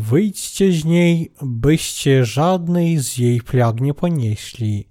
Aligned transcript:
Wyjdźcie 0.00 0.72
z 0.72 0.84
niej, 0.84 1.32
byście 1.42 2.24
żadnej 2.24 2.98
z 2.98 3.18
jej 3.18 3.40
plag 3.40 3.80
nie 3.80 3.94
ponieśli. 3.94 4.88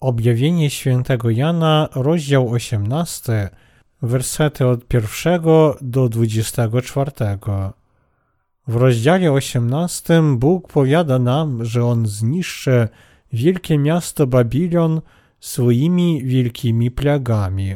Objawienie 0.00 0.70
świętego 0.70 1.30
Jana, 1.30 1.88
rozdział 1.94 2.50
18, 2.50 3.50
wersety 4.02 4.66
od 4.66 4.94
1 4.94 5.40
do 5.80 6.08
24. 6.08 7.10
W 8.68 8.76
rozdziale 8.76 9.32
18 9.32 10.22
Bóg 10.36 10.68
powiada 10.68 11.18
nam, 11.18 11.64
że 11.64 11.84
On 11.84 12.06
zniszczy 12.06 12.88
wielkie 13.32 13.78
miasto 13.78 14.26
Babilon 14.26 15.00
swoimi 15.40 16.24
wielkimi 16.24 16.90
plagami. 16.90 17.74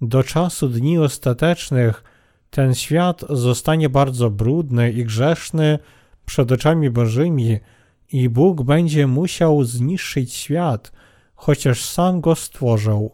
Do 0.00 0.22
czasu 0.22 0.68
dni 0.68 0.98
ostatecznych 0.98 2.04
ten 2.54 2.74
świat 2.74 3.24
zostanie 3.30 3.88
bardzo 3.88 4.30
brudny 4.30 4.92
i 4.92 5.04
grzeszny 5.04 5.78
przed 6.26 6.52
oczami 6.52 6.90
Bożymi 6.90 7.58
i 8.12 8.28
Bóg 8.28 8.62
będzie 8.62 9.06
musiał 9.06 9.64
zniszczyć 9.64 10.34
świat, 10.34 10.92
chociaż 11.34 11.84
sam 11.84 12.20
go 12.20 12.34
stworzył. 12.34 13.10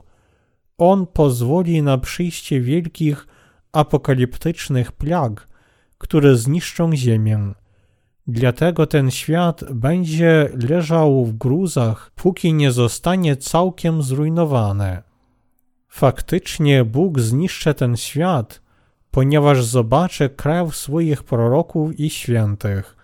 On 0.79 1.07
pozwoli 1.07 1.83
na 1.83 1.99
przyjście 1.99 2.61
wielkich 2.61 3.27
apokaliptycznych 3.73 4.93
plag, 4.93 5.49
które 5.99 6.37
zniszczą 6.37 6.97
ziemię. 6.97 7.55
Dlatego 8.27 8.87
ten 8.87 9.11
świat 9.11 9.65
będzie 9.75 10.51
leżał 10.69 11.25
w 11.25 11.39
gruzach, 11.39 12.13
póki 12.15 12.55
nie 12.55 12.73
zostanie 12.73 13.37
całkiem 13.37 14.03
zrujnowany. 14.03 15.03
Faktycznie 15.89 16.85
Bóg 16.85 17.21
zniszczy 17.21 17.75
ten 17.75 17.97
świat, 17.97 18.70
ponieważ 19.11 19.65
zobaczy 19.65 20.29
krew 20.29 20.77
swoich 20.77 21.23
proroków 21.23 22.01
i 22.01 22.11
świętych, 22.11 22.97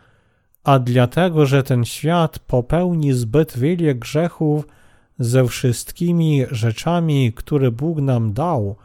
a 0.65 0.79
dlatego, 0.79 1.47
że 1.47 1.63
ten 1.63 1.85
świat 1.85 2.39
popełni 2.39 3.13
zbyt 3.13 3.59
wiele 3.59 3.95
grzechów 3.95 4.67
ze 5.19 5.47
wszystkimi 5.47 6.45
rzeczami, 6.51 7.33
które 7.33 7.71
Bóg 7.71 7.99
nam 7.99 8.33
dał, 8.33 8.77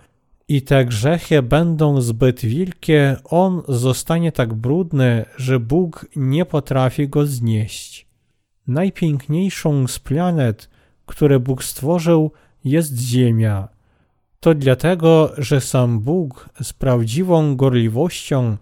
i 0.47 0.61
te 0.61 0.85
grzechy 0.85 1.41
będą 1.41 2.01
zbyt 2.01 2.41
wielkie, 2.41 3.17
on 3.23 3.61
zostanie 3.67 4.31
tak 4.31 4.53
brudny, 4.53 5.25
że 5.37 5.59
Bóg 5.59 6.05
nie 6.15 6.45
potrafi 6.45 7.09
go 7.09 7.25
znieść. 7.25 8.07
Najpiękniejszą 8.67 9.87
z 9.87 9.99
planet, 9.99 10.69
które 11.05 11.39
Bóg 11.39 11.63
stworzył, 11.63 12.31
jest 12.63 12.99
Ziemia. 12.99 13.67
To 14.43 14.55
dlatego, 14.55 15.31
że 15.37 15.61
sam 15.61 15.99
Bóg 15.99 16.49
z 16.61 16.73
prawdziwą 16.73 17.55
gorliwością 17.55 18.57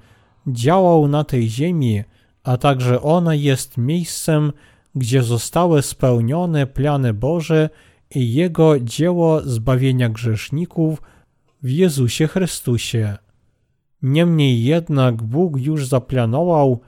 działał 0.47 1.07
na 1.07 1.23
tej 1.23 1.49
ziemi, 1.49 2.03
a 2.43 2.57
także 2.57 3.01
ona 3.01 3.35
jest 3.35 3.77
miejscem, 3.77 4.53
gdzie 4.95 5.23
zostały 5.23 5.81
spełnione 5.81 6.67
plany 6.67 7.13
Boże 7.13 7.69
i 8.15 8.33
Jego 8.33 8.79
dzieło 8.79 9.41
zbawienia 9.41 10.09
grzeszników 10.09 11.01
w 11.63 11.69
Jezusie 11.69 12.27
Chrystusie. 12.27 13.17
Niemniej 14.01 14.63
jednak 14.63 15.23
Bóg 15.23 15.57
już 15.57 15.87
zaplanował, 15.87 16.79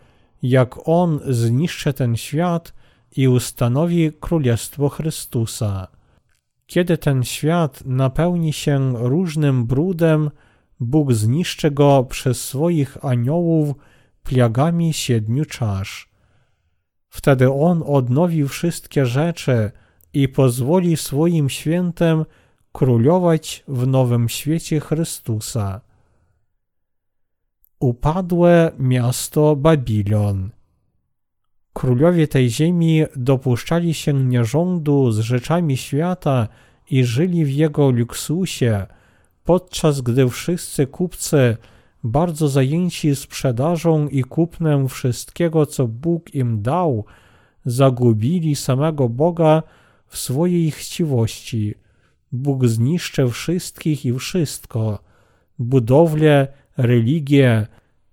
jak 0.43 0.87
On 0.87 1.19
zniszczy 1.27 1.93
ten 1.93 2.15
świat 2.17 2.73
i 3.15 3.27
ustanowi 3.27 4.11
Królestwo 4.19 4.89
Chrystusa. 4.89 6.00
Kiedy 6.71 6.97
ten 6.97 7.23
świat 7.23 7.85
napełni 7.85 8.53
się 8.53 8.93
różnym 8.95 9.65
brudem, 9.65 10.31
Bóg 10.79 11.13
zniszczy 11.13 11.71
go 11.71 12.03
przez 12.03 12.43
swoich 12.47 13.05
aniołów 13.05 13.75
plagami 14.23 14.93
siedmiu 14.93 15.45
czasz. 15.45 16.09
Wtedy 17.09 17.51
On 17.51 17.83
odnowi 17.85 18.47
wszystkie 18.47 19.05
rzeczy 19.05 19.71
i 20.13 20.27
pozwoli 20.29 20.97
swoim 20.97 21.49
świętem 21.49 22.25
królować 22.71 23.63
w 23.67 23.87
nowym 23.87 24.29
świecie 24.29 24.79
Chrystusa. 24.79 25.81
Upadłe 27.79 28.71
miasto 28.79 29.55
Babilon. 29.55 30.49
Królowie 31.73 32.27
tej 32.27 32.49
ziemi 32.49 33.03
dopuszczali 33.15 33.93
się 33.93 34.13
nierządu 34.13 35.11
z 35.11 35.19
rzeczami 35.19 35.77
świata 35.77 36.47
i 36.89 37.03
żyli 37.03 37.45
w 37.45 37.51
jego 37.51 37.91
luksusie, 37.91 38.85
podczas 39.43 40.01
gdy 40.01 40.29
wszyscy 40.29 40.87
kupcy, 40.87 41.57
bardzo 42.03 42.47
zajęci 42.47 43.15
sprzedażą 43.15 44.07
i 44.07 44.23
kupnem 44.23 44.89
wszystkiego, 44.89 45.65
co 45.65 45.87
Bóg 45.87 46.35
im 46.35 46.61
dał, 46.61 47.05
zagubili 47.65 48.55
samego 48.55 49.09
Boga 49.09 49.63
w 50.07 50.17
swojej 50.17 50.71
chciwości. 50.71 51.75
Bóg 52.31 52.67
zniszczy 52.67 53.29
wszystkich 53.29 54.05
i 54.05 54.13
wszystko, 54.13 54.99
budowlę, 55.59 56.47
religię, 56.77 57.67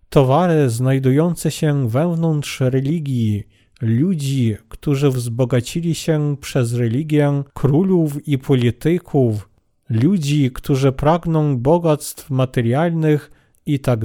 towary 0.08 0.70
znajdujące 0.70 1.50
się 1.50 1.88
wewnątrz 1.88 2.60
religii, 2.60 3.44
ludzi, 3.80 4.56
którzy 4.68 5.10
wzbogacili 5.10 5.94
się 5.94 6.36
przez 6.40 6.74
religię, 6.74 7.42
królów 7.54 8.28
i 8.28 8.38
polityków, 8.38 9.48
ludzi, 9.90 10.50
którzy 10.50 10.92
pragną 10.92 11.58
bogactw 11.58 12.30
materialnych 12.30 13.30
i 13.66 13.78
tak. 13.80 14.00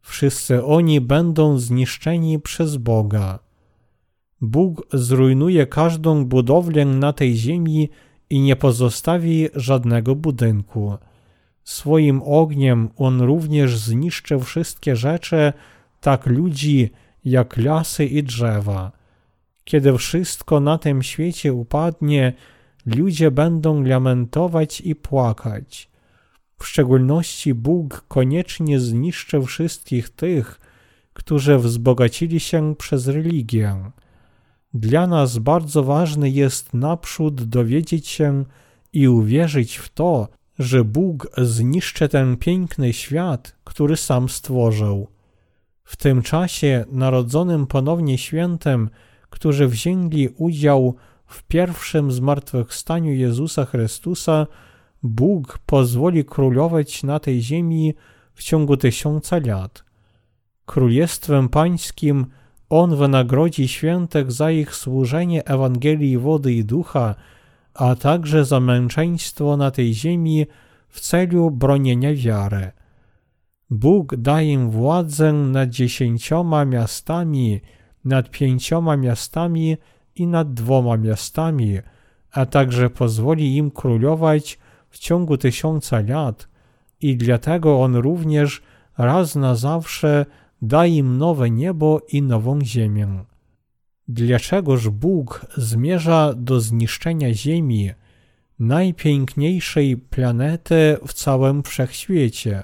Wszyscy 0.00 0.64
oni 0.64 1.00
będą 1.00 1.58
zniszczeni 1.58 2.40
przez 2.40 2.76
Boga. 2.76 3.38
Bóg 4.40 4.86
zrujnuje 4.92 5.66
każdą 5.66 6.24
budowlę 6.24 6.84
na 6.84 7.12
tej 7.12 7.36
ziemi 7.36 7.88
i 8.30 8.40
nie 8.40 8.56
pozostawi 8.56 9.48
żadnego 9.54 10.14
budynku. 10.14 10.96
Swoim 11.66 12.22
ogniem 12.22 12.88
on 12.96 13.20
również 13.20 13.78
zniszczy 13.78 14.38
wszystkie 14.38 14.96
rzeczy, 14.96 15.52
tak 16.00 16.26
ludzi, 16.26 16.90
jak 17.24 17.56
lasy 17.56 18.04
i 18.04 18.22
drzewa. 18.22 18.92
Kiedy 19.64 19.98
wszystko 19.98 20.60
na 20.60 20.78
tym 20.78 21.02
świecie 21.02 21.52
upadnie, 21.52 22.32
ludzie 22.86 23.30
będą 23.30 23.82
lamentować 23.82 24.80
i 24.80 24.94
płakać. 24.94 25.90
W 26.58 26.66
szczególności 26.66 27.54
Bóg 27.54 28.04
koniecznie 28.08 28.80
zniszczy 28.80 29.42
wszystkich 29.42 30.08
tych, 30.08 30.60
którzy 31.12 31.58
wzbogacili 31.58 32.40
się 32.40 32.74
przez 32.78 33.08
religię. 33.08 33.90
Dla 34.74 35.06
nas 35.06 35.38
bardzo 35.38 35.82
ważne 35.82 36.30
jest 36.30 36.74
naprzód 36.74 37.42
dowiedzieć 37.42 38.08
się 38.08 38.44
i 38.92 39.08
uwierzyć 39.08 39.76
w 39.76 39.88
to, 39.88 40.28
że 40.58 40.84
Bóg 40.84 41.28
zniszczy 41.38 42.08
ten 42.08 42.36
piękny 42.36 42.92
świat, 42.92 43.56
który 43.64 43.96
sam 43.96 44.28
stworzył. 44.28 45.08
W 45.84 45.96
tym 45.96 46.22
czasie 46.22 46.84
narodzonym 46.92 47.66
ponownie 47.66 48.18
świętem, 48.18 48.90
którzy 49.30 49.68
wzięli 49.68 50.28
udział 50.28 50.94
w 51.26 51.42
pierwszym 51.42 52.12
zmartwychwstaniu 52.12 53.12
Jezusa 53.12 53.64
Chrystusa, 53.64 54.46
Bóg 55.02 55.58
pozwoli 55.66 56.24
królować 56.24 57.02
na 57.02 57.18
tej 57.18 57.42
ziemi 57.42 57.94
w 58.34 58.42
ciągu 58.42 58.76
tysiąca 58.76 59.38
lat. 59.46 59.84
Królestwem 60.66 61.48
Pańskim 61.48 62.26
On 62.68 62.96
wynagrodzi 62.96 63.68
świętych 63.68 64.32
za 64.32 64.50
ich 64.50 64.74
służenie 64.74 65.44
Ewangelii 65.44 66.18
wody 66.18 66.52
i 66.52 66.64
ducha, 66.64 67.14
a 67.76 67.94
także 67.94 68.44
za 68.44 68.60
męczeństwo 68.60 69.56
na 69.56 69.70
tej 69.70 69.94
ziemi 69.94 70.46
w 70.88 71.00
celu 71.00 71.50
bronienia 71.50 72.14
wiary. 72.14 72.70
Bóg 73.70 74.16
daje 74.16 74.52
im 74.52 74.70
władzę 74.70 75.32
nad 75.32 75.70
dziesięcioma 75.70 76.64
miastami, 76.64 77.60
nad 78.04 78.30
pięcioma 78.30 78.96
miastami 78.96 79.76
i 80.14 80.26
nad 80.26 80.54
dwoma 80.54 80.96
miastami, 80.96 81.78
a 82.32 82.46
także 82.46 82.90
pozwoli 82.90 83.56
im 83.56 83.70
królować 83.70 84.58
w 84.90 84.98
ciągu 84.98 85.36
tysiąca 85.36 86.00
lat 86.00 86.48
i 87.00 87.16
dlatego 87.16 87.80
On 87.80 87.96
również 87.96 88.62
raz 88.98 89.34
na 89.34 89.54
zawsze 89.54 90.26
da 90.62 90.86
im 90.86 91.18
nowe 91.18 91.50
niebo 91.50 92.00
i 92.08 92.22
nową 92.22 92.60
ziemię. 92.60 93.24
Dlaczegoż 94.08 94.88
Bóg 94.88 95.46
zmierza 95.56 96.34
do 96.36 96.60
zniszczenia 96.60 97.34
Ziemi, 97.34 97.90
najpiękniejszej 98.58 99.96
planety 99.96 100.96
w 101.06 101.12
całym 101.12 101.62
wszechświecie? 101.62 102.62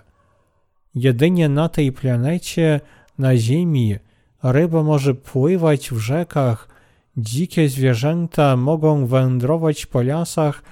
Jedynie 0.95 1.49
na 1.49 1.69
tej 1.69 1.93
planecie, 1.93 2.81
na 3.19 3.37
Ziemi, 3.37 3.97
ryba 4.43 4.83
może 4.83 5.15
pływać 5.15 5.91
w 5.91 5.99
rzekach, 5.99 6.69
dzikie 7.17 7.69
zwierzęta 7.69 8.57
mogą 8.57 9.07
wędrować 9.07 9.87
po 9.87 10.03
lasach, 10.03 10.63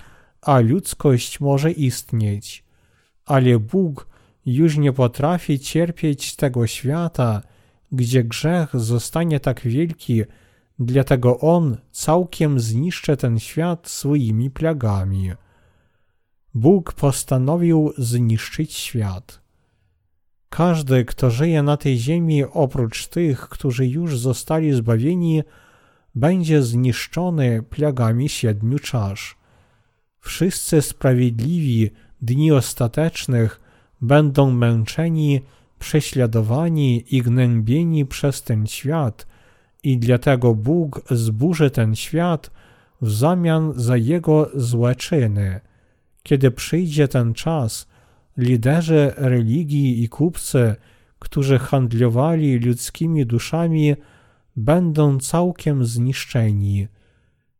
a 0.42 0.60
ludzkość 0.60 1.40
może 1.40 1.70
istnieć. 1.70 2.64
Ale 3.26 3.58
Bóg 3.58 4.06
już 4.46 4.76
nie 4.76 4.92
potrafi 4.92 5.58
cierpieć 5.58 6.36
tego 6.36 6.66
świata, 6.66 7.42
gdzie 7.92 8.24
grzech 8.24 8.70
zostanie 8.74 9.40
tak 9.40 9.60
wielki, 9.60 10.22
dlatego 10.80 11.38
On 11.40 11.76
całkiem 11.90 12.60
zniszczy 12.60 13.16
ten 13.16 13.38
świat 13.38 13.88
swoimi 13.88 14.50
plagami. 14.50 15.32
Bóg 16.54 16.92
postanowił 16.92 17.92
zniszczyć 17.98 18.72
świat. 18.72 19.40
Każdy, 20.48 21.04
kto 21.04 21.30
żyje 21.30 21.62
na 21.62 21.76
tej 21.76 21.98
ziemi, 21.98 22.44
oprócz 22.44 23.06
tych, 23.06 23.40
którzy 23.40 23.86
już 23.86 24.18
zostali 24.18 24.72
zbawieni, 24.72 25.42
będzie 26.14 26.62
zniszczony 26.62 27.62
plagami 27.62 28.28
siedmiu 28.28 28.78
czasz. 28.78 29.36
Wszyscy 30.20 30.82
sprawiedliwi 30.82 31.90
dni 32.22 32.52
ostatecznych 32.52 33.60
będą 34.00 34.50
męczeni, 34.50 35.40
prześladowani 35.78 37.16
i 37.16 37.22
gnębieni 37.22 38.06
przez 38.06 38.42
ten 38.42 38.66
świat 38.66 39.29
i 39.82 39.98
dlatego 39.98 40.54
Bóg 40.54 41.02
zburzy 41.10 41.70
ten 41.70 41.96
świat 41.96 42.50
w 43.02 43.10
zamian 43.10 43.72
za 43.76 43.96
jego 43.96 44.50
złe 44.54 44.94
czyny. 44.94 45.60
Kiedy 46.22 46.50
przyjdzie 46.50 47.08
ten 47.08 47.34
czas, 47.34 47.88
liderzy 48.36 49.12
religii 49.16 50.02
i 50.02 50.08
kupcy, 50.08 50.74
którzy 51.18 51.58
handlowali 51.58 52.58
ludzkimi 52.58 53.26
duszami, 53.26 53.94
będą 54.56 55.18
całkiem 55.18 55.84
zniszczeni. 55.84 56.88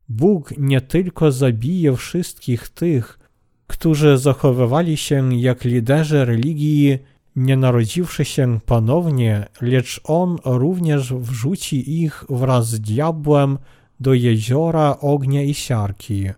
Bóg 0.08 0.54
nie 0.58 0.80
tylko 0.80 1.32
zabije 1.32 1.96
wszystkich 1.96 2.68
tych, 2.68 3.18
którzy 3.66 4.18
zachowywali 4.18 4.96
się 4.96 5.36
jak 5.36 5.64
liderzy 5.64 6.24
religii, 6.24 6.98
nie 7.36 7.56
narodziwszy 7.56 8.24
się 8.24 8.60
ponownie, 8.66 9.46
lecz 9.60 10.00
On 10.04 10.36
również 10.44 11.12
wrzuci 11.14 12.02
ich 12.02 12.24
wraz 12.28 12.68
z 12.68 12.80
diabłem 12.80 13.58
do 14.00 14.14
jeziora 14.14 14.96
ognia 15.00 15.42
i 15.42 15.54
siarki. 15.54 16.30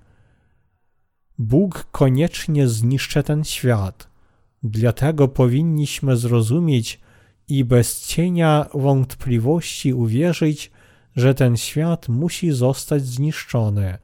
Bóg 1.38 1.86
koniecznie 1.92 2.68
zniszczy 2.68 3.22
ten 3.22 3.44
świat. 3.44 4.08
Dlatego 4.62 5.28
powinniśmy 5.28 6.16
zrozumieć 6.16 7.00
i 7.48 7.64
bez 7.64 8.06
cienia 8.06 8.66
wątpliwości 8.74 9.94
uwierzyć, 9.94 10.70
że 11.16 11.34
ten 11.34 11.56
świat 11.56 12.08
musi 12.08 12.50
zostać 12.50 13.06
zniszczony. 13.06 13.98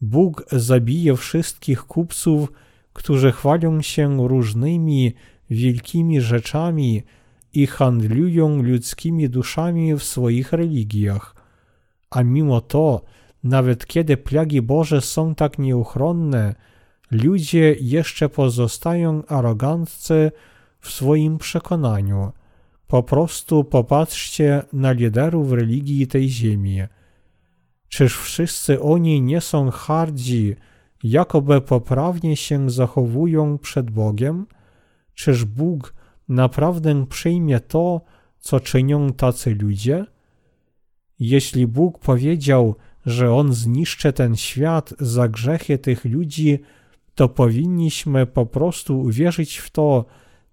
Bóg 0.00 0.44
zabije 0.52 1.16
wszystkich 1.16 1.82
kupców, 1.82 2.52
którzy 2.92 3.32
chwalą 3.32 3.82
się 3.82 4.28
różnymi 4.28 5.14
wielkimi 5.50 6.20
rzeczami 6.20 7.02
i 7.52 7.66
handlują 7.66 8.62
ludzkimi 8.62 9.28
duszami 9.28 9.94
w 9.94 10.02
swoich 10.02 10.52
religiach. 10.52 11.34
A 12.10 12.22
mimo 12.22 12.60
to, 12.60 13.02
nawet 13.44 13.86
kiedy 13.86 14.16
plagi 14.16 14.62
Boże 14.62 15.00
są 15.00 15.34
tak 15.34 15.58
nieuchronne, 15.58 16.54
ludzie 17.10 17.76
jeszcze 17.80 18.28
pozostają 18.28 19.26
aroganccy 19.26 20.32
w 20.80 20.90
swoim 20.90 21.38
przekonaniu. 21.38 22.32
Po 22.86 23.02
prostu 23.02 23.64
popatrzcie 23.64 24.62
na 24.72 24.92
liderów 24.92 25.52
religii 25.52 26.06
tej 26.06 26.28
ziemi. 26.28 26.82
Czyż 27.88 28.16
wszyscy 28.16 28.82
oni 28.82 29.22
nie 29.22 29.40
są 29.40 29.70
hardzi, 29.70 30.56
jakoby 31.02 31.60
poprawnie 31.60 32.36
się 32.36 32.70
zachowują 32.70 33.58
przed 33.58 33.90
Bogiem? 33.90 34.46
Czyż 35.20 35.44
Bóg 35.44 35.94
naprawdę 36.28 37.06
przyjmie 37.06 37.60
to, 37.60 38.00
co 38.38 38.60
czynią 38.60 39.12
tacy 39.12 39.54
ludzie? 39.54 40.06
Jeśli 41.18 41.66
Bóg 41.66 41.98
powiedział, 41.98 42.74
że 43.06 43.34
On 43.34 43.52
zniszczy 43.52 44.12
ten 44.12 44.36
świat 44.36 44.94
za 45.00 45.28
grzechy 45.28 45.78
tych 45.78 46.04
ludzi, 46.04 46.58
to 47.14 47.28
powinniśmy 47.28 48.26
po 48.26 48.46
prostu 48.46 49.00
uwierzyć 49.00 49.56
w 49.56 49.70
to, 49.70 50.04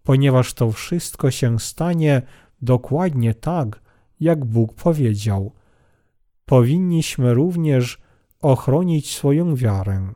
ponieważ 0.03 0.53
to 0.53 0.71
wszystko 0.71 1.31
się 1.31 1.59
stanie 1.59 2.21
dokładnie 2.61 3.33
tak, 3.33 3.81
jak 4.19 4.45
Bóg 4.45 4.73
powiedział. 4.73 5.53
Powinniśmy 6.45 7.33
również 7.33 7.97
ochronić 8.41 9.15
swoją 9.15 9.55
wiarę. 9.55 10.13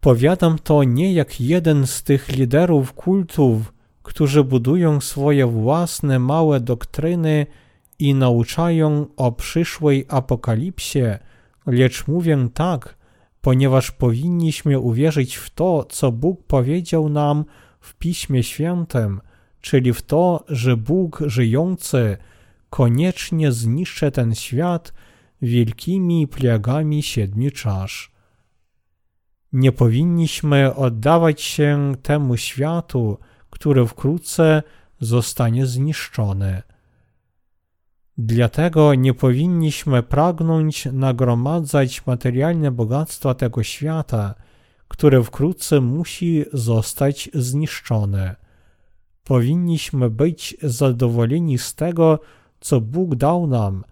Powiadam 0.00 0.58
to 0.58 0.84
nie 0.84 1.12
jak 1.12 1.40
jeden 1.40 1.86
z 1.86 2.02
tych 2.02 2.28
liderów 2.28 2.92
kultów, 2.92 3.77
którzy 4.08 4.44
budują 4.44 5.00
swoje 5.00 5.46
własne 5.46 6.18
małe 6.18 6.60
doktryny 6.60 7.46
i 7.98 8.14
nauczają 8.14 9.06
o 9.16 9.32
przyszłej 9.32 10.06
apokalipsie, 10.08 11.18
lecz 11.66 12.06
mówię 12.06 12.48
tak, 12.54 12.96
ponieważ 13.40 13.90
powinniśmy 13.90 14.78
uwierzyć 14.78 15.36
w 15.36 15.50
to, 15.50 15.84
co 15.84 16.12
Bóg 16.12 16.46
powiedział 16.46 17.08
nam 17.08 17.44
w 17.80 17.94
Piśmie 17.94 18.42
Świętym, 18.42 19.20
czyli 19.60 19.92
w 19.92 20.02
to, 20.02 20.44
że 20.48 20.76
Bóg 20.76 21.22
żyjący 21.26 22.16
koniecznie 22.70 23.52
zniszczy 23.52 24.10
ten 24.10 24.34
świat 24.34 24.92
wielkimi 25.42 26.28
plagami 26.28 27.02
siedmiu 27.02 27.50
czasz. 27.50 28.12
Nie 29.52 29.72
powinniśmy 29.72 30.74
oddawać 30.74 31.42
się 31.42 31.92
temu 32.02 32.36
światu, 32.36 33.18
który 33.50 33.86
wkrótce 33.86 34.62
zostanie 35.00 35.66
zniszczony. 35.66 36.62
Dlatego 38.18 38.94
nie 38.94 39.14
powinniśmy 39.14 40.02
pragnąć 40.02 40.88
nagromadzać 40.92 42.06
materialne 42.06 42.70
bogactwa 42.70 43.34
tego 43.34 43.62
świata, 43.62 44.34
które 44.88 45.22
wkrótce 45.22 45.80
musi 45.80 46.44
zostać 46.52 47.30
zniszczone. 47.34 48.36
Powinniśmy 49.24 50.10
być 50.10 50.56
zadowoleni 50.62 51.58
z 51.58 51.74
tego, 51.74 52.20
co 52.60 52.80
Bóg 52.80 53.14
dał 53.14 53.46
nam, 53.46 53.84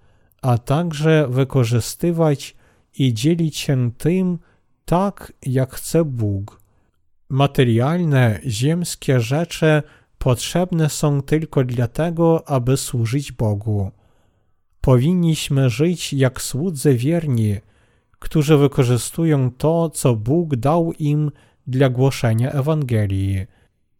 a 0.42 0.58
także 0.58 1.28
wykorzystywać 1.28 2.56
i 2.98 3.14
dzielić 3.14 3.56
się 3.56 3.90
tym 3.98 4.38
tak, 4.84 5.32
jak 5.42 5.74
chce 5.74 6.04
Bóg. 6.04 6.65
Materialne, 7.28 8.40
ziemskie 8.46 9.20
rzeczy 9.20 9.82
potrzebne 10.18 10.88
są 10.88 11.22
tylko 11.22 11.64
dlatego, 11.64 12.48
aby 12.48 12.76
służyć 12.76 13.32
Bogu. 13.32 13.90
Powinniśmy 14.80 15.70
żyć 15.70 16.12
jak 16.12 16.42
słudzy 16.42 16.94
wierni, 16.94 17.56
którzy 18.18 18.56
wykorzystują 18.56 19.50
to, 19.50 19.90
co 19.90 20.16
Bóg 20.16 20.56
dał 20.56 20.92
im 20.92 21.30
dla 21.66 21.88
głoszenia 21.88 22.52
Ewangelii. 22.52 23.46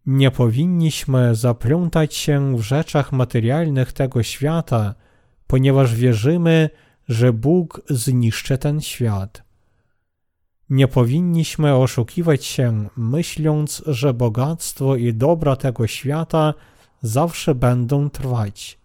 Nie 0.07 0.31
powinniśmy 0.31 1.35
zaplątać 1.35 2.15
się 2.15 2.57
w 2.57 2.61
rzeczach 2.61 3.13
materialnych 3.13 3.93
tego 3.93 4.23
świata, 4.23 4.95
ponieważ 5.47 5.95
wierzymy, 5.95 6.71
że 7.09 7.33
Bóg 7.33 7.83
zniszczy 7.91 8.59
ten 8.59 8.81
świat. 8.81 9.46
Nie 10.71 10.89
powinniśmy 10.89 11.75
oszukiwać 11.75 12.45
się, 12.45 12.89
myśląc, 12.97 13.83
że 13.87 14.15
bogactwo 14.15 14.97
i 14.97 15.15
dobra 15.15 15.57
tego 15.57 15.87
świata 15.87 16.55
zawsze 17.03 17.55
będą 17.55 18.11
trwać. 18.11 18.79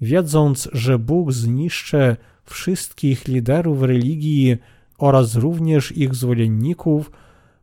Wiedząc, 0.00 0.68
że 0.72 0.98
Bóg 0.98 1.32
zniszczy 1.32 2.16
wszystkich 2.44 3.28
liderów 3.28 3.82
religii 3.82 4.56
oraz 4.98 5.34
również 5.34 5.92
ich 5.92 6.14
zwolenników, 6.14 7.10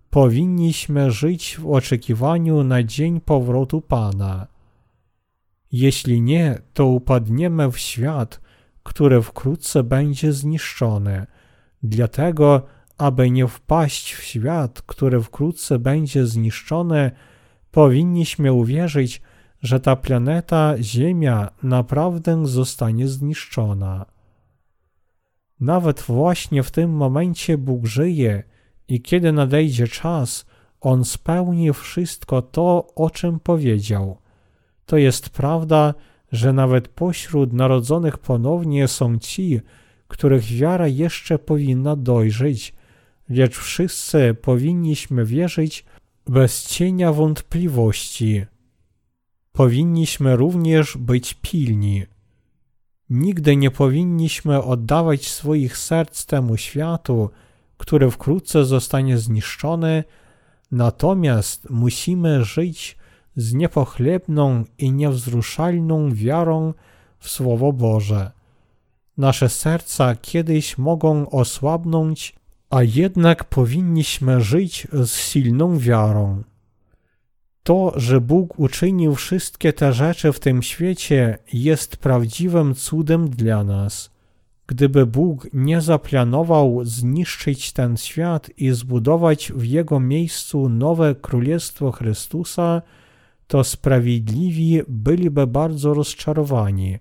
powinniśmy 0.10 1.12
żyć 1.12 1.58
w 1.58 1.72
oczekiwaniu 1.72 2.64
na 2.64 2.84
dzień 2.84 3.22
powrotu 3.22 3.82
Pana. 3.82 4.48
Jeśli 5.72 6.22
nie, 6.22 6.62
to 6.74 6.86
upadniemy 6.86 7.72
w 7.72 7.80
świat, 7.80 8.42
który 8.84 9.22
wkrótce 9.22 9.84
będzie 9.84 10.34
zniszczony. 10.34 11.26
Dlatego, 11.84 12.62
aby 13.02 13.32
nie 13.32 13.48
wpaść 13.48 14.14
w 14.14 14.24
świat, 14.24 14.82
który 14.82 15.22
wkrótce 15.22 15.80
będzie 15.80 16.26
zniszczony, 16.26 17.12
powinniśmy 17.72 18.54
uwierzyć, 18.54 19.22
że 19.62 19.80
ta 19.80 19.96
planeta 19.96 20.74
Ziemia 20.82 21.50
naprawdę 21.64 22.48
zostanie 22.48 23.08
zniszczona. 23.08 24.06
Nawet 25.60 26.02
właśnie 26.02 26.64
w 26.64 26.72
tym 26.72 26.92
momencie 26.92 27.58
Bóg 27.58 27.86
żyje 27.86 28.44
i 28.88 29.02
kiedy 29.02 29.32
nadejdzie 29.32 29.88
czas, 29.88 30.46
On 30.82 31.06
spełni 31.06 31.74
wszystko 31.74 32.42
to, 32.42 32.88
o 32.96 33.10
czym 33.10 33.40
powiedział. 33.40 34.18
To 34.86 34.98
jest 34.98 35.30
prawda, 35.30 35.94
że 36.32 36.54
nawet 36.54 36.88
pośród 36.88 37.54
narodzonych 37.54 38.18
ponownie 38.18 38.88
są 38.88 39.18
ci, 39.18 39.62
których 40.08 40.44
wiara 40.44 40.88
jeszcze 40.88 41.40
powinna 41.40 41.96
dojrzeć, 41.96 42.81
lecz 43.32 43.58
wszyscy 43.58 44.36
powinniśmy 44.42 45.26
wierzyć 45.26 45.86
bez 46.28 46.68
cienia 46.68 47.14
wątpliwości. 47.14 48.46
Powinniśmy 49.52 50.36
również 50.36 50.98
być 50.98 51.34
pilni. 51.42 52.06
Nigdy 53.10 53.56
nie 53.56 53.72
powinniśmy 53.72 54.64
oddawać 54.64 55.28
swoich 55.28 55.78
serc 55.78 56.26
temu 56.26 56.58
światu, 56.58 57.30
który 57.78 58.12
wkrótce 58.12 58.66
zostanie 58.66 59.18
zniszczony, 59.18 60.04
natomiast 60.72 61.70
musimy 61.70 62.44
żyć 62.46 62.98
z 63.36 63.54
niepochlebną 63.54 64.64
i 64.78 64.92
niewzruszalną 64.92 66.14
wiarą 66.14 66.74
w 67.20 67.30
Słowo 67.30 67.74
Boże. 67.74 68.32
Nasze 69.18 69.50
serca 69.50 70.16
kiedyś 70.16 70.78
mogą 70.78 71.30
osłabnąć, 71.30 72.41
a 72.72 72.84
jednak 72.84 73.44
powinniśmy 73.44 74.42
żyć 74.42 74.88
z 74.92 75.16
silną 75.16 75.78
wiarą. 75.78 76.44
To, 77.64 77.94
że 77.96 78.22
Bóg 78.22 78.60
uczynił 78.60 79.16
wszystkie 79.16 79.74
te 79.74 79.94
rzeczy 79.94 80.32
w 80.34 80.40
tym 80.40 80.62
świecie, 80.62 81.38
jest 81.54 81.98
prawdziwym 81.98 82.76
cudem 82.76 83.30
dla 83.30 83.64
nas. 83.64 84.12
Gdyby 84.68 85.06
Bóg 85.06 85.48
nie 85.54 85.82
zaplanował 85.82 86.86
zniszczyć 86.86 87.74
ten 87.74 87.98
świat 87.98 88.50
i 88.58 88.72
zbudować 88.72 89.52
w 89.56 89.66
jego 89.66 90.00
miejscu 90.00 90.70
nowe 90.70 91.16
Królestwo 91.16 91.92
Chrystusa, 91.92 92.82
to 93.48 93.64
sprawiedliwi 93.64 94.82
byliby 94.88 95.48
bardzo 95.48 95.94
rozczarowani. 95.94 97.00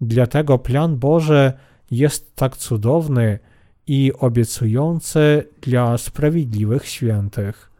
Dlatego 0.00 0.58
plan 0.58 0.96
Boży 0.96 1.52
jest 1.90 2.36
tak 2.36 2.56
cudowny 2.56 3.38
i 3.86 4.12
obiecujący 4.18 5.48
dla 5.60 5.98
sprawiedliwych 5.98 6.86
świętych. 6.86 7.70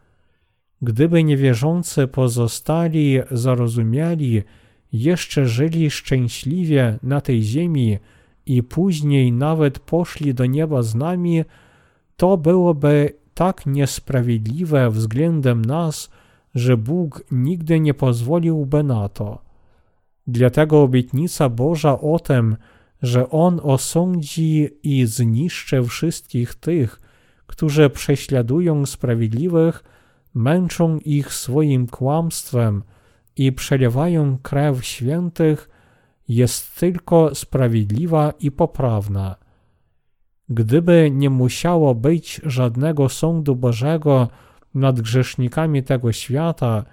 Gdyby 0.81 1.23
niewierzący 1.23 2.07
pozostali 2.07 3.19
zarozumiali, 3.31 4.43
jeszcze 4.93 5.47
żyli 5.47 5.91
szczęśliwie 5.91 6.99
na 7.03 7.21
tej 7.21 7.43
ziemi 7.43 7.97
i 8.45 8.63
później 8.63 9.31
nawet 9.31 9.79
poszli 9.79 10.33
do 10.33 10.45
nieba 10.45 10.81
z 10.81 10.95
nami, 10.95 11.43
to 12.17 12.37
byłoby 12.37 13.13
tak 13.33 13.65
niesprawiedliwe 13.65 14.89
względem 14.89 15.65
nas, 15.65 16.09
że 16.55 16.77
Bóg 16.77 17.23
nigdy 17.31 17.79
nie 17.79 17.93
pozwoliłby 17.93 18.83
na 18.83 19.09
to. 19.09 19.41
Dlatego 20.27 20.81
obietnica 20.81 21.49
Boża 21.49 21.99
o 22.01 22.19
tym, 22.19 22.55
że 23.05 23.29
On 23.29 23.59
osądzi 23.63 24.69
i 24.83 25.05
zniszczy 25.05 25.83
wszystkich 25.83 26.55
tych, 26.55 27.01
którzy 27.47 27.89
prześladują 27.89 28.85
sprawiedliwych, 28.85 29.83
męczą 30.33 30.97
ich 30.97 31.33
swoim 31.33 31.87
kłamstwem 31.87 32.83
i 33.35 33.51
przelewają 33.51 34.37
krew 34.37 34.85
świętych, 34.85 35.69
jest 36.27 36.79
tylko 36.79 37.35
sprawiedliwa 37.35 38.33
i 38.39 38.51
poprawna. 38.51 39.35
Gdyby 40.49 41.11
nie 41.11 41.29
musiało 41.29 41.95
być 41.95 42.41
żadnego 42.43 43.09
sądu 43.09 43.55
Bożego 43.55 44.27
nad 44.73 45.01
grzesznikami 45.01 45.83
tego 45.83 46.11
świata, 46.11 46.85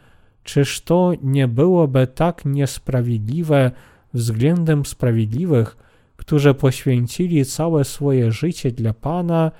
czyż 0.42 0.80
to 0.80 1.12
nie 1.22 1.48
byłoby 1.48 2.06
tak 2.06 2.44
niesprawiedliwe 2.44 3.70
względem 4.14 4.86
sprawiedliwych, 4.86 5.76
którzy 6.22 6.54
poświęcili 6.54 7.44
całe 7.44 7.84
swoje 7.84 8.32
życie 8.32 8.72
dla 8.72 8.92
Pana, 8.92 9.50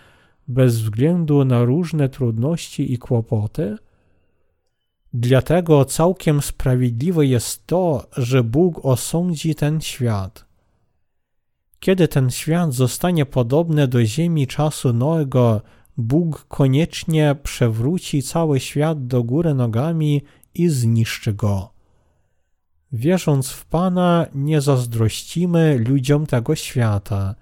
bez 0.49 0.81
względu 0.81 1.45
na 1.45 1.64
różne 1.64 2.09
trudności 2.09 2.92
i 2.92 2.99
kłopoty? 2.99 3.76
Dlatego 5.12 5.85
całkiem 5.85 6.42
sprawiedliwe 6.42 7.26
jest 7.26 7.66
to, 7.66 8.07
że 8.16 8.45
Bóg 8.45 8.85
osądzi 8.85 9.54
ten 9.54 9.81
świat. 9.81 10.45
Kiedy 11.81 12.09
ten 12.09 12.31
świat 12.31 12.73
zostanie 12.75 13.26
podobny 13.26 13.88
do 13.88 14.04
ziemi 14.04 14.47
czasu 14.47 14.92
Noego, 14.92 15.61
Bóg 15.97 16.47
koniecznie 16.49 17.37
przewróci 17.42 18.23
cały 18.23 18.61
świat 18.61 19.07
do 19.07 19.23
góry 19.23 19.54
nogami 19.54 20.23
i 20.54 20.69
zniszczy 20.69 21.33
go. 21.35 21.72
Wierząc 22.92 23.50
w 23.50 23.66
Pana, 23.66 24.26
nie 24.34 24.61
zazdrościmy 24.61 25.78
ludziom 25.88 26.26
tego 26.26 26.54
świata. 26.54 27.34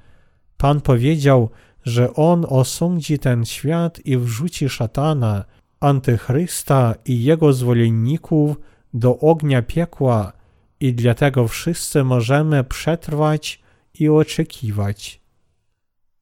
Pan 0.56 0.80
powiedział, 0.80 1.50
że 1.84 2.14
On 2.14 2.46
osądzi 2.48 3.18
ten 3.18 3.44
świat 3.44 4.00
i 4.06 4.16
wrzuci 4.16 4.68
szatana, 4.68 5.44
antychrysta 5.80 6.94
i 7.04 7.24
jego 7.24 7.52
zwolenników 7.52 8.56
do 8.94 9.18
ognia 9.18 9.62
piekła 9.62 10.32
i 10.80 10.94
dlatego 10.94 11.48
wszyscy 11.48 12.04
możemy 12.04 12.64
przetrwać 12.64 13.62
i 13.94 14.08
oczekiwać. 14.08 15.20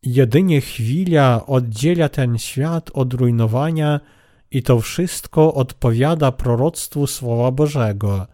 Jedynie 0.03 0.61
chwila 0.61 1.47
oddziela 1.47 2.09
ten 2.09 2.39
świat 2.39 2.91
od 2.95 3.15
rujnowania 3.15 4.01
i 4.51 4.63
to 4.63 4.81
wszystko 4.81 5.55
odpowiada 5.55 6.33
proroctwu 6.33 7.07
Słowa 7.07 7.51
Bożego. 7.51 8.27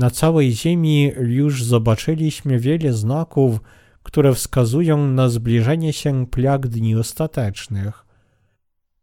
Na 0.00 0.10
całej 0.10 0.52
ziemi 0.52 1.12
już 1.20 1.64
zobaczyliśmy 1.64 2.58
wiele 2.58 2.92
znaków, 2.92 3.60
które 4.02 4.34
wskazują 4.34 5.06
na 5.06 5.28
zbliżenie 5.28 5.92
się 5.92 6.26
plag 6.26 6.68
dni 6.68 6.96
ostatecznych. 6.96 8.06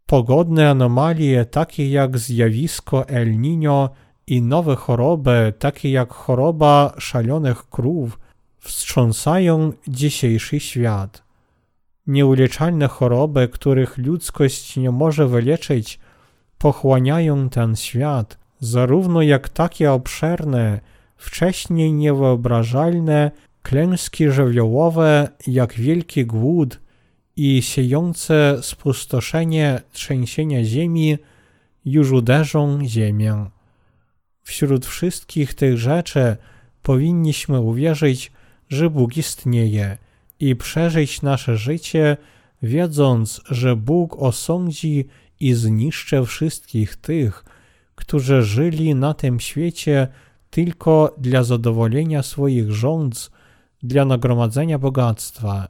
Pogodne 0.05 0.69
anomalie, 0.69 1.45
takie 1.45 1.89
jak 1.89 2.17
zjawisko 2.17 3.07
El 3.07 3.37
Niño 3.37 3.89
i 4.27 4.41
nowe 4.41 4.75
choroby, 4.75 5.53
takie 5.59 5.91
jak 5.91 6.13
choroba 6.13 6.93
szalonych 6.97 7.69
krów, 7.69 8.19
wstrząsają 8.59 9.73
dzisiejszy 9.87 10.59
świat. 10.59 11.23
Nieuleczalne 12.07 12.87
choroby, 12.87 13.47
których 13.47 13.97
ludzkość 13.97 14.77
nie 14.77 14.91
może 14.91 15.27
wyleczyć, 15.27 15.99
pochłaniają 16.57 17.49
ten 17.49 17.75
świat, 17.75 18.46
zarówno 18.59 19.21
jak 19.21 19.49
takie 19.49 19.91
obszerne, 19.91 20.79
wcześniej 21.17 21.93
niewyobrażalne 21.93 23.31
klęski 23.61 24.31
żywiołowe, 24.31 25.29
jak 25.47 25.73
wielki 25.73 26.25
głód 26.25 26.79
i 27.35 27.61
siejące 27.61 28.59
spustoszenie 28.61 29.81
trzęsienia 29.91 30.63
ziemi 30.63 31.17
już 31.85 32.11
uderzą 32.11 32.79
ziemię. 32.85 33.45
Wśród 34.43 34.85
wszystkich 34.85 35.53
tych 35.53 35.77
rzeczy 35.77 36.37
powinniśmy 36.81 37.59
uwierzyć, 37.61 38.31
że 38.69 38.89
Bóg 38.89 39.17
istnieje 39.17 39.97
i 40.39 40.55
przeżyć 40.55 41.21
nasze 41.21 41.57
życie, 41.57 42.17
wiedząc, 42.61 43.41
że 43.49 43.75
Bóg 43.75 44.15
osądzi 44.19 45.05
i 45.39 45.53
zniszczy 45.53 46.25
wszystkich 46.25 46.95
tych, 46.95 47.45
którzy 47.97 48.41
żyli 48.41 48.95
na 48.95 49.13
tym 49.13 49.39
świecie 49.39 50.07
tylko 50.49 51.15
dla 51.17 51.43
zadowolenia 51.43 52.23
swoich 52.23 52.71
rządz, 52.71 53.31
dla 53.83 54.05
nagromadzenia 54.05 54.79
bogactwa. 54.79 55.67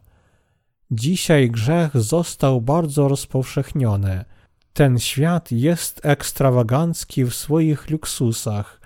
Dzisiaj 0.91 1.51
grzech 1.51 1.97
został 1.97 2.61
bardzo 2.61 3.07
rozpowszechniony. 3.07 4.25
Ten 4.73 4.99
świat 4.99 5.51
jest 5.51 6.05
ekstrawagancki 6.05 7.25
w 7.25 7.33
swoich 7.33 7.89
luksusach. 7.89 8.81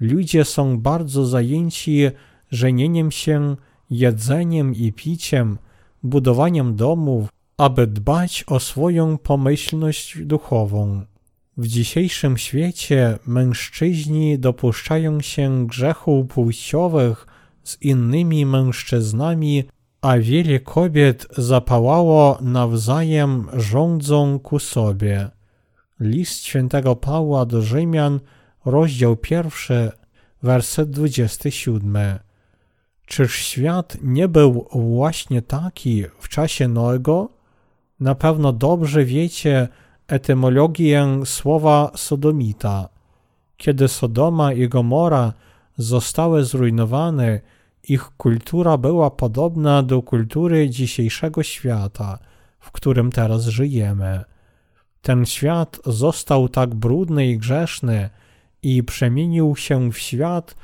Ludzie 0.00 0.44
są 0.44 0.78
bardzo 0.78 1.26
zajęci 1.26 2.10
żenieniem 2.50 3.10
się, 3.10 3.56
jedzeniem 3.90 4.74
i 4.74 4.92
piciem, 4.92 5.58
budowaniem 6.02 6.76
domów, 6.76 7.28
aby 7.56 7.86
dbać 7.86 8.44
o 8.46 8.60
swoją 8.60 9.18
pomyślność 9.18 10.18
duchową. 10.24 11.11
W 11.62 11.66
dzisiejszym 11.66 12.38
świecie 12.38 13.18
mężczyźni 13.26 14.38
dopuszczają 14.38 15.20
się 15.20 15.66
grzechów 15.66 16.26
płciowych 16.26 17.26
z 17.64 17.82
innymi 17.82 18.46
mężczyznami, 18.46 19.64
a 20.00 20.18
wiele 20.18 20.60
kobiet 20.60 21.26
zapałało 21.38 22.38
nawzajem 22.40 23.46
rządzą 23.52 24.38
ku 24.38 24.58
sobie. 24.58 25.28
List 26.00 26.44
świętego 26.44 26.96
Pawła 26.96 27.46
do 27.46 27.62
Rzymian, 27.62 28.20
rozdział 28.64 29.16
pierwszy, 29.16 29.90
werset 30.42 30.90
27. 30.90 31.98
Czyż 33.06 33.34
świat 33.36 33.96
nie 34.02 34.28
był 34.28 34.68
właśnie 34.72 35.42
taki 35.42 36.04
w 36.18 36.28
czasie 36.28 36.68
Noego? 36.68 37.28
Na 38.00 38.14
pewno 38.14 38.52
dobrze 38.52 39.04
wiecie 39.04 39.68
etymologię 40.12 41.06
słowa 41.24 41.90
sodomita. 41.96 42.88
Kiedy 43.56 43.88
Sodoma 43.88 44.52
i 44.52 44.68
Gomora 44.68 45.32
zostały 45.76 46.44
zrujnowane, 46.44 47.40
ich 47.88 48.10
kultura 48.16 48.78
była 48.78 49.10
podobna 49.10 49.82
do 49.82 50.02
kultury 50.02 50.70
dzisiejszego 50.70 51.42
świata, 51.42 52.18
w 52.60 52.72
którym 52.72 53.12
teraz 53.12 53.46
żyjemy. 53.46 54.24
Ten 55.02 55.26
świat 55.26 55.80
został 55.86 56.48
tak 56.48 56.74
brudny 56.74 57.26
i 57.26 57.38
grzeszny 57.38 58.10
i 58.62 58.82
przemienił 58.82 59.56
się 59.56 59.92
w 59.92 59.98
świat 59.98 60.54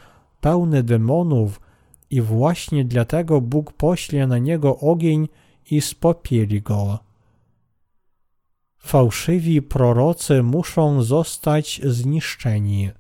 pełny 0.41 0.83
demonów 0.83 1.61
i 2.11 2.21
właśnie 2.21 2.85
dlatego 2.85 3.41
Bóg 3.41 3.73
pośle 3.73 4.27
na 4.27 4.39
niego 4.39 4.79
ogień 4.79 5.29
i 5.71 5.81
spopieli 5.81 6.63
go. 6.63 7.08
Fałszywi 8.79 9.63
prorocy 9.63 10.43
muszą 10.43 11.03
zostać 11.03 11.81
zniszczeni. 11.85 12.91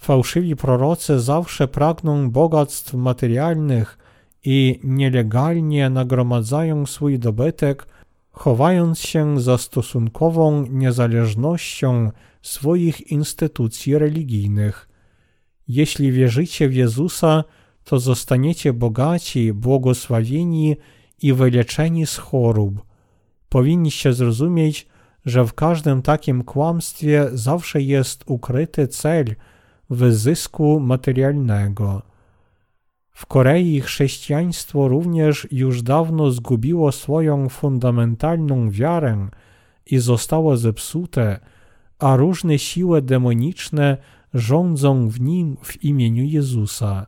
Fałszywi 0.00 0.56
prorocy 0.56 1.20
zawsze 1.20 1.68
pragną 1.68 2.30
bogactw 2.30 2.94
materialnych 2.94 3.98
i 4.44 4.80
nielegalnie 4.84 5.90
nagromadzają 5.90 6.86
swój 6.86 7.18
dobytek, 7.18 7.86
chowając 8.30 8.98
się 8.98 9.40
za 9.40 9.58
stosunkową 9.58 10.66
niezależnością 10.66 12.10
swoich 12.42 13.10
instytucji 13.10 13.98
religijnych. 13.98 14.88
Jeśli 15.68 16.12
wierzycie 16.12 16.68
w 16.68 16.74
Jezusa, 16.74 17.44
to 17.84 17.98
zostaniecie 17.98 18.72
bogaci, 18.72 19.52
błogosławieni 19.52 20.76
i 21.22 21.32
wyleczeni 21.32 22.06
z 22.06 22.16
chorób. 22.16 22.89
Powinniście 23.50 24.12
zrozumieć, 24.12 24.86
że 25.26 25.44
w 25.44 25.54
każdym 25.54 26.02
takim 26.02 26.44
kłamstwie 26.44 27.28
zawsze 27.32 27.82
jest 27.82 28.24
ukryty 28.26 28.88
cel 28.88 29.34
wyzysku 29.90 30.80
materialnego. 30.80 32.02
W 33.10 33.26
Korei 33.26 33.80
chrześcijaństwo 33.80 34.88
również 34.88 35.48
już 35.50 35.82
dawno 35.82 36.30
zgubiło 36.30 36.92
swoją 36.92 37.48
fundamentalną 37.48 38.70
wiarę 38.70 39.28
i 39.86 39.98
zostało 39.98 40.56
zepsute, 40.56 41.40
a 41.98 42.16
różne 42.16 42.58
siły 42.58 43.02
demoniczne 43.02 43.96
rządzą 44.34 45.08
w 45.08 45.20
nim 45.20 45.56
w 45.62 45.84
imieniu 45.84 46.24
Jezusa. 46.24 47.06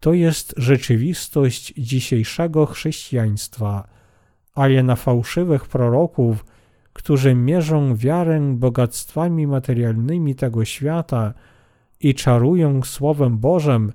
To 0.00 0.12
jest 0.12 0.54
rzeczywistość 0.56 1.74
dzisiejszego 1.78 2.66
chrześcijaństwa, 2.66 3.95
ale 4.56 4.82
na 4.82 4.96
fałszywych 4.96 5.68
proroków, 5.68 6.44
którzy 6.92 7.34
mierzą 7.34 7.96
wiarę 7.96 8.40
bogactwami 8.54 9.46
materialnymi 9.46 10.34
tego 10.34 10.64
świata 10.64 11.34
i 12.00 12.14
czarują 12.14 12.82
Słowem 12.82 13.38
Bożym, 13.38 13.92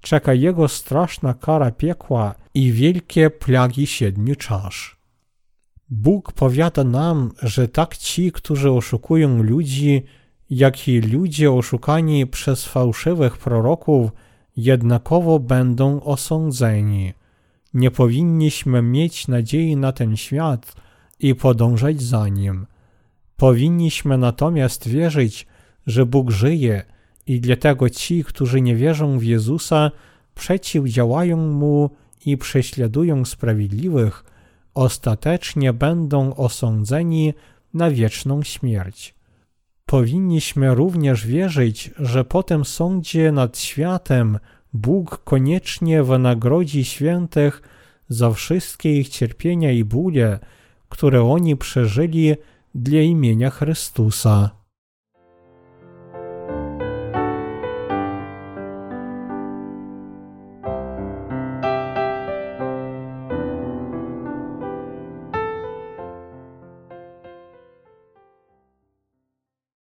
czeka 0.00 0.34
jego 0.34 0.68
straszna 0.68 1.34
kara 1.34 1.70
piekła 1.70 2.34
i 2.54 2.72
wielkie 2.72 3.30
plagi 3.30 3.86
siedmiu 3.86 4.36
czasz. 4.36 4.96
Bóg 5.90 6.32
powiada 6.32 6.84
nam, 6.84 7.30
że 7.42 7.68
tak 7.68 7.96
ci, 7.96 8.32
którzy 8.32 8.70
oszukują 8.70 9.42
ludzi, 9.42 10.02
jak 10.50 10.88
i 10.88 11.00
ludzie 11.00 11.52
oszukani 11.52 12.26
przez 12.26 12.66
fałszywych 12.66 13.38
proroków, 13.38 14.10
jednakowo 14.56 15.38
będą 15.38 16.02
osądzeni. 16.02 17.12
Nie 17.74 17.90
powinniśmy 17.90 18.82
mieć 18.82 19.28
nadziei 19.28 19.76
na 19.76 19.92
ten 19.92 20.16
świat 20.16 20.74
i 21.20 21.34
podążać 21.34 22.02
za 22.02 22.28
nim. 22.28 22.66
Powinniśmy 23.36 24.18
natomiast 24.18 24.88
wierzyć, 24.88 25.46
że 25.86 26.06
Bóg 26.06 26.30
żyje 26.30 26.82
i 27.26 27.40
dlatego 27.40 27.90
ci, 27.90 28.24
którzy 28.24 28.60
nie 28.60 28.76
wierzą 28.76 29.18
w 29.18 29.24
Jezusa, 29.24 29.90
przeciwdziałają 30.34 31.36
Mu 31.36 31.90
i 32.26 32.36
prześladują 32.36 33.24
sprawiedliwych, 33.24 34.24
ostatecznie 34.74 35.72
będą 35.72 36.34
osądzeni 36.34 37.34
na 37.74 37.90
wieczną 37.90 38.42
śmierć. 38.42 39.14
Powinniśmy 39.86 40.74
również 40.74 41.26
wierzyć, 41.26 41.90
że 41.98 42.24
po 42.24 42.42
tym 42.42 42.64
sądzie 42.64 43.32
nad 43.32 43.58
światem 43.58 44.38
Bóg 44.72 45.24
koniecznie 45.24 46.02
wynagrodzi 46.02 46.84
świętych 46.84 47.62
za 48.08 48.30
wszystkie 48.30 48.98
ich 48.98 49.08
cierpienia 49.08 49.72
i 49.72 49.84
bóle, 49.84 50.38
które 50.88 51.22
oni 51.22 51.56
przeżyli 51.56 52.34
dla 52.74 53.00
imienia 53.00 53.50
Chrystusa. 53.50 54.61